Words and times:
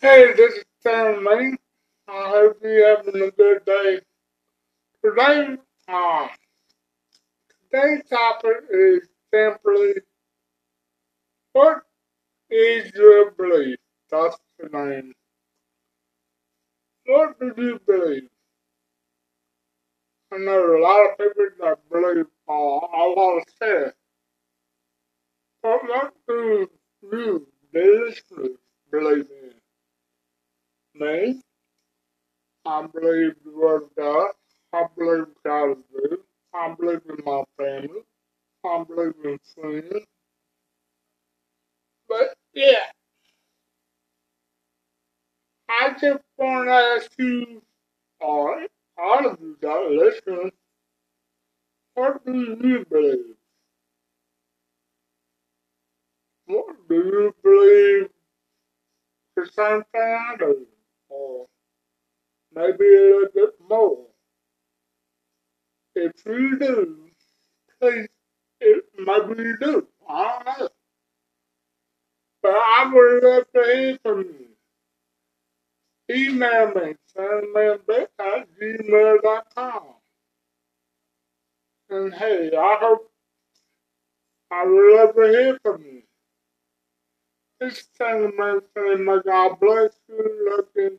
Hey, 0.00 0.32
this 0.34 0.54
is 0.54 0.64
Sam 0.82 1.24
Lane. 1.24 1.56
I 2.06 2.28
hope 2.28 2.58
you're 2.62 2.96
having 2.98 3.20
a 3.20 3.30
good 3.32 3.64
day. 3.64 4.00
Today, 5.04 5.56
uh, 5.88 6.28
today's 7.72 8.02
topic 8.10 8.56
is 8.70 9.08
simply 9.32 9.94
what 11.52 11.82
is 12.50 12.92
your 12.94 13.32
belief? 13.32 13.78
That's 14.10 14.36
the 14.58 14.68
name. 14.70 15.12
What 17.06 17.40
do 17.40 17.54
you 17.56 17.80
believe? 17.86 18.28
I 20.32 20.38
know 20.38 20.76
a 20.76 20.82
lot 20.82 21.10
of 21.10 21.18
people 21.18 21.46
that 21.60 21.78
believe 21.90 22.26
uh, 22.48 22.52
a 22.52 23.04
lot 23.16 23.38
of 23.38 23.44
stuff. 23.54 23.92
But 25.62 25.84
what 25.88 26.14
do 26.28 26.68
you, 27.12 27.46
the 27.72 28.56
believe 28.92 29.28
in? 29.30 29.45
Me, 30.98 31.40
I 32.66 32.86
believe 32.86 33.34
of 33.46 33.82
God. 33.98 34.30
I 34.72 34.84
believe 34.96 35.26
God 35.44 35.72
is 35.72 35.78
good. 35.92 36.18
I 36.54 36.74
believe 36.78 37.02
in 37.08 37.24
my 37.24 37.42
family. 37.58 38.02
I 38.64 38.84
believe 38.84 39.14
in 39.24 39.38
friends. 39.54 40.06
But 42.08 42.34
yeah, 42.54 42.86
I 45.70 45.90
just 46.00 46.22
want 46.38 46.68
to 46.68 46.72
ask 46.72 47.10
you, 47.18 47.62
all, 48.20 48.56
all 48.98 49.26
of 49.28 49.38
you 49.40 49.56
that 49.62 49.88
listen, 49.90 50.50
what 51.94 52.24
do 52.26 52.32
you 52.34 52.86
believe? 52.90 53.36
What 56.46 56.76
do 56.88 56.96
you 56.96 57.34
believe 57.42 58.10
the 59.36 59.46
same 59.54 59.84
thing 59.92 60.18
I 60.32 60.36
do? 60.38 60.66
Maybe 62.56 62.86
a 62.86 63.00
little 63.00 63.28
bit 63.34 63.50
more. 63.68 64.06
If 65.94 66.12
you 66.26 66.58
do, 66.58 66.98
please, 67.80 68.08
it, 68.60 68.84
maybe 68.98 69.42
you 69.42 69.58
do. 69.60 69.86
I 70.08 70.42
don't 70.46 70.60
know. 70.60 70.68
But 72.42 72.52
I 72.54 72.90
would 72.92 73.24
love 73.24 73.44
to 73.54 73.62
hear 73.74 73.98
from 74.02 74.20
you. 74.22 74.48
Email 76.16 76.68
me, 76.74 76.94
sandmanbit 77.16 78.08
at 78.18 78.48
gmail.com. 78.60 79.82
And 81.90 82.14
hey, 82.14 82.50
I 82.56 82.76
hope 82.80 83.10
I 84.50 84.64
would 84.64 84.96
love 84.96 85.14
to 85.16 85.22
hear 85.22 85.58
from 85.62 85.84
you. 85.84 86.02
This 87.60 87.88
Sandman 87.96 88.60
saying, 88.76 89.06
God 89.26 89.60
bless 89.60 89.98
you, 90.08 90.50
love 90.50 90.66
you, 90.76 90.95